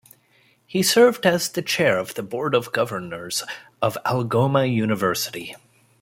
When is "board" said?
2.23-2.55